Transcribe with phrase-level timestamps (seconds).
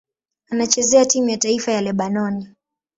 [0.49, 2.47] Anachezea timu ya taifa ya Lebanoni.